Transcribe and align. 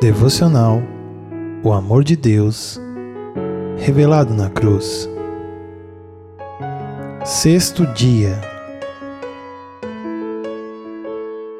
Devocional 0.00 0.82
O 1.62 1.74
amor 1.74 2.02
de 2.02 2.16
Deus 2.16 2.80
revelado 3.76 4.32
na 4.32 4.48
cruz. 4.48 5.06
Sexto 7.22 7.86
dia. 7.88 8.40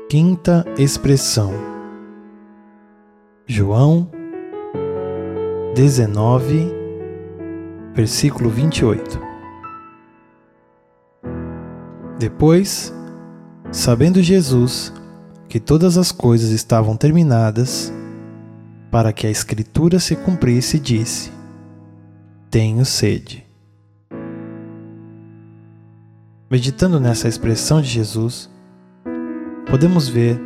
Quinta 0.09 0.65
expressão. 0.79 1.53
João 3.47 4.11
19, 5.75 6.73
versículo 7.93 8.49
28. 8.49 9.21
Depois, 12.19 12.91
sabendo 13.71 14.23
Jesus 14.23 14.95
que 15.47 15.61
todas 15.61 15.99
as 15.99 16.11
coisas 16.11 16.49
estavam 16.53 16.97
terminadas, 16.97 17.93
para 18.91 19.13
que 19.13 19.27
a 19.27 19.31
Escritura 19.31 19.99
se 20.01 20.17
cumprisse, 20.17 20.79
disse: 20.79 21.31
Tenho 22.51 22.85
sede. 22.85 23.47
Meditando 26.51 26.99
nessa 26.99 27.29
expressão 27.29 27.81
de 27.81 27.89
Jesus, 27.89 28.51
podemos 29.67 30.09
ver 30.09 30.41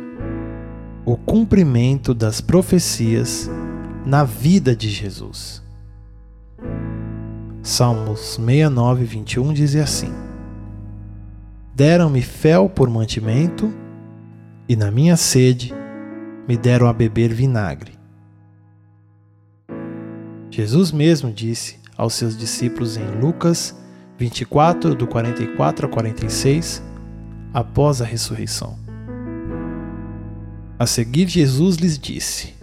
o 1.03 1.17
cumprimento 1.17 2.13
das 2.13 2.39
profecias 2.39 3.49
na 4.05 4.23
vida 4.23 4.75
de 4.75 4.89
Jesus. 4.89 5.63
Salmos 7.63 8.19
69, 8.35 9.05
21 9.05 9.53
diz 9.53 9.75
assim: 9.75 10.13
Deram-me 11.73 12.21
fel 12.21 12.69
por 12.69 12.87
mantimento, 12.87 13.73
e 14.69 14.75
na 14.75 14.91
minha 14.91 15.17
sede 15.17 15.73
me 16.47 16.55
deram 16.55 16.87
a 16.87 16.93
beber 16.93 17.33
vinagre. 17.33 17.94
Jesus 20.55 20.89
mesmo 20.89 21.33
disse 21.33 21.75
aos 21.97 22.13
seus 22.13 22.37
discípulos 22.37 22.95
em 22.95 23.05
Lucas 23.19 23.75
24, 24.17 24.95
do 24.95 25.05
44 25.05 25.85
a 25.85 25.89
46, 25.89 26.81
após 27.53 28.01
a 28.01 28.05
ressurreição. 28.05 28.79
A 30.79 30.87
seguir, 30.87 31.27
Jesus 31.27 31.75
lhes 31.75 31.99
disse: 31.99 32.53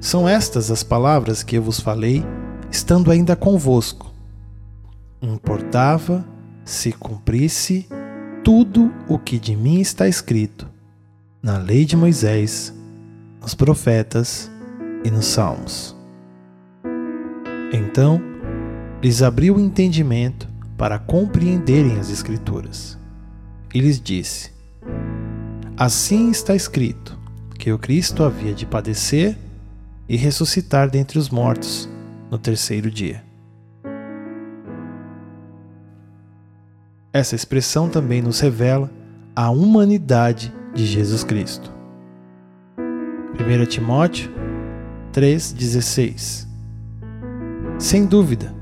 São 0.00 0.28
estas 0.28 0.72
as 0.72 0.82
palavras 0.82 1.44
que 1.44 1.56
eu 1.56 1.62
vos 1.62 1.78
falei, 1.78 2.24
estando 2.68 3.12
ainda 3.12 3.36
convosco. 3.36 4.12
Importava 5.22 6.26
se 6.64 6.90
cumprisse 6.90 7.86
tudo 8.42 8.92
o 9.06 9.20
que 9.20 9.38
de 9.38 9.54
mim 9.54 9.80
está 9.80 10.08
escrito 10.08 10.68
na 11.40 11.58
lei 11.58 11.84
de 11.84 11.96
Moisés, 11.96 12.74
nos 13.40 13.54
profetas 13.54 14.50
e 15.04 15.12
nos 15.12 15.26
salmos. 15.26 16.01
Então 17.72 18.20
lhes 19.02 19.22
abriu 19.22 19.56
o 19.56 19.60
entendimento 19.60 20.46
para 20.76 20.98
compreenderem 20.98 21.98
as 21.98 22.10
Escrituras. 22.10 22.98
E 23.72 23.80
lhes 23.80 23.98
disse: 23.98 24.52
Assim 25.76 26.30
está 26.30 26.54
escrito 26.54 27.18
que 27.58 27.72
o 27.72 27.78
Cristo 27.78 28.22
havia 28.22 28.52
de 28.52 28.66
padecer 28.66 29.38
e 30.08 30.16
ressuscitar 30.16 30.90
dentre 30.90 31.18
os 31.18 31.30
mortos 31.30 31.88
no 32.30 32.36
terceiro 32.36 32.90
dia. 32.90 33.24
Essa 37.12 37.34
expressão 37.34 37.88
também 37.88 38.20
nos 38.20 38.40
revela 38.40 38.90
a 39.34 39.50
humanidade 39.50 40.52
de 40.74 40.84
Jesus 40.86 41.24
Cristo. 41.24 41.72
1 42.78 43.66
Timóteo 43.66 44.30
3,16 45.12 46.51
sem 47.82 48.06
dúvida, 48.06 48.54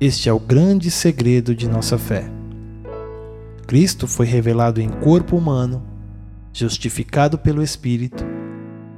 este 0.00 0.26
é 0.26 0.32
o 0.32 0.40
grande 0.40 0.90
segredo 0.90 1.54
de 1.54 1.68
nossa 1.68 1.98
fé. 1.98 2.24
Cristo 3.66 4.08
foi 4.08 4.24
revelado 4.24 4.80
em 4.80 4.88
corpo 4.88 5.36
humano, 5.36 5.82
justificado 6.50 7.36
pelo 7.36 7.62
Espírito, 7.62 8.24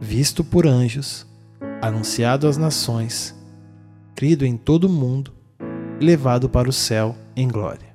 visto 0.01 0.45
por 0.45 0.69
anjos, 0.69 1.27
anunciado 1.83 2.47
às 2.47 2.57
nações, 2.57 3.35
crido 4.15 4.47
em 4.47 4.57
todo 4.57 4.85
o 4.85 4.89
mundo 4.89 5.33
e 6.01 6.05
levado 6.05 6.49
para 6.49 6.71
o 6.71 6.73
céu 6.73 7.17
em 7.35 7.49
glória. 7.49 7.89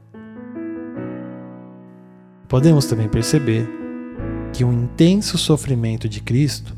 Podemos 2.49 2.85
também 2.85 3.07
perceber 3.07 3.65
que 4.51 4.65
o 4.65 4.73
intenso 4.73 5.37
sofrimento 5.37 6.09
de 6.09 6.19
Cristo 6.19 6.75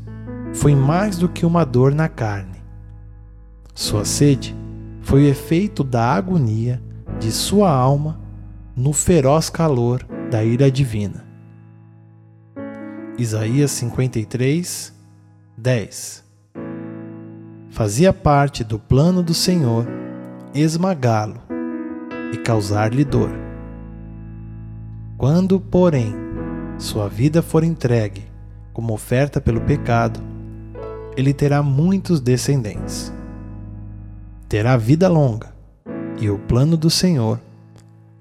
foi 0.52 0.76
mais 0.76 1.18
do 1.18 1.28
que 1.28 1.44
uma 1.44 1.64
dor 1.64 1.92
na 1.92 2.08
carne. 2.08 2.62
Sua 3.74 4.04
sede 4.04 4.54
foi 5.04 5.24
o 5.24 5.28
efeito 5.28 5.84
da 5.84 6.12
agonia 6.14 6.82
de 7.20 7.30
sua 7.30 7.70
alma 7.70 8.18
no 8.74 8.92
feroz 8.92 9.50
calor 9.50 10.04
da 10.30 10.42
ira 10.42 10.70
divina. 10.70 11.24
Isaías 13.18 13.70
53, 13.72 14.92
10 15.56 16.24
Fazia 17.70 18.12
parte 18.12 18.64
do 18.64 18.78
plano 18.78 19.22
do 19.22 19.34
Senhor 19.34 19.86
esmagá-lo 20.54 21.40
e 22.32 22.38
causar-lhe 22.38 23.04
dor. 23.04 23.30
Quando, 25.18 25.60
porém, 25.60 26.14
sua 26.78 27.08
vida 27.08 27.42
for 27.42 27.62
entregue 27.62 28.24
como 28.72 28.94
oferta 28.94 29.40
pelo 29.40 29.60
pecado, 29.60 30.18
ele 31.16 31.34
terá 31.34 31.62
muitos 31.62 32.20
descendentes 32.20 33.12
terá 34.48 34.76
vida 34.76 35.08
longa, 35.08 35.54
e 36.18 36.30
o 36.30 36.38
plano 36.38 36.76
do 36.76 36.90
Senhor 36.90 37.40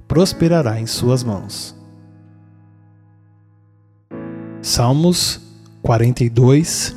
prosperará 0.07 0.79
em 0.79 0.85
suas 0.85 1.23
mãos. 1.23 1.75
Salmos 4.61 5.41
42, 5.81 6.95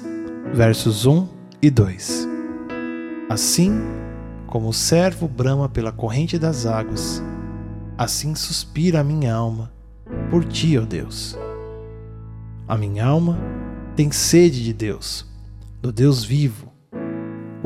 versos 0.55 1.05
1 1.05 1.29
e 1.61 1.71
2 1.71 2.29
Assim 3.29 3.73
como 4.47 4.69
o 4.69 4.73
servo 4.73 5.27
brama 5.27 5.69
pela 5.69 5.91
corrente 5.91 6.39
das 6.39 6.65
águas, 6.65 7.21
assim 7.99 8.35
suspira 8.37 9.01
a 9.01 9.05
minha 9.05 9.35
alma 9.35 9.73
por 10.31 10.45
ti, 10.45 10.79
ó 10.79 10.83
Deus. 10.83 11.37
A 12.69 12.77
minha 12.77 13.05
alma 13.05 13.37
tem 13.97 14.13
sede 14.13 14.63
de 14.63 14.73
Deus, 14.73 15.27
do 15.83 15.91
Deus 15.91 16.25
vivo. 16.25 16.73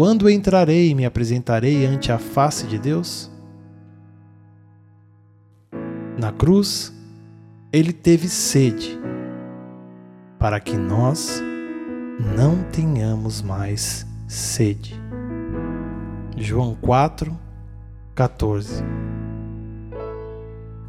Quando 0.01 0.31
entrarei 0.31 0.89
e 0.89 0.95
me 0.95 1.05
apresentarei 1.05 1.85
ante 1.85 2.11
a 2.11 2.17
face 2.17 2.67
de 2.67 2.79
Deus? 2.79 3.31
Na 6.19 6.33
cruz, 6.33 6.91
ele 7.71 7.93
teve 7.93 8.27
sede, 8.27 8.99
para 10.39 10.59
que 10.59 10.75
nós 10.75 11.43
não 12.35 12.63
tenhamos 12.73 13.43
mais 13.43 14.07
sede. 14.27 14.99
João 16.35 16.75
4, 16.81 17.39
14 18.15 18.83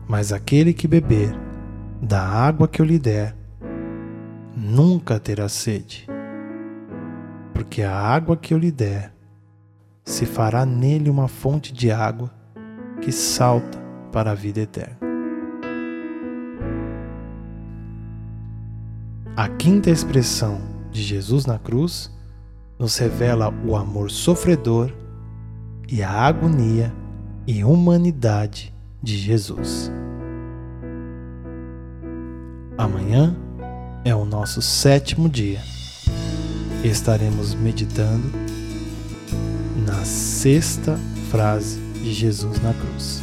Mas 0.08 0.32
aquele 0.32 0.74
que 0.74 0.88
beber 0.88 1.36
da 2.02 2.26
água 2.26 2.66
que 2.66 2.82
eu 2.82 2.86
lhe 2.86 2.98
der, 2.98 3.36
nunca 4.56 5.20
terá 5.20 5.50
sede 5.50 6.10
porque 7.62 7.84
a 7.84 7.96
água 7.96 8.36
que 8.36 8.56
eu 8.56 8.58
lhe 8.58 8.72
der 8.72 9.14
se 10.04 10.26
fará 10.26 10.66
nele 10.66 11.12
uma 11.12 11.28
fonte 11.28 11.72
de 11.72 11.92
água 11.92 12.32
que 13.04 13.12
salta 13.12 13.78
para 14.12 14.32
a 14.32 14.34
vida 14.34 14.62
eterna. 14.62 14.98
A 19.38 19.48
quinta 19.48 19.92
expressão 19.92 20.60
de 20.90 21.04
Jesus 21.04 21.46
na 21.46 21.60
cruz 21.60 22.12
nos 22.80 22.98
revela 22.98 23.54
o 23.64 23.76
amor 23.76 24.10
sofredor 24.10 24.92
e 25.88 26.02
a 26.02 26.10
agonia 26.10 26.92
e 27.46 27.64
humanidade 27.64 28.74
de 29.04 29.16
Jesus. 29.16 29.92
Amanhã 32.76 33.36
é 34.04 34.16
o 34.16 34.26
nosso 34.26 34.64
sétimo 34.64 35.30
dia 35.30 35.62
estaremos 36.84 37.54
meditando 37.54 38.32
na 39.86 40.04
sexta 40.04 40.98
frase 41.30 41.80
de 42.02 42.14
Jesus 42.14 42.62
na 42.62 42.74
cruz. 42.74 43.22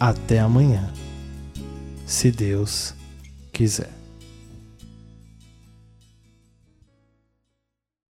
Até 0.00 0.38
amanhã, 0.40 0.92
se 2.06 2.30
Deus 2.30 2.94
quiser. 3.52 3.90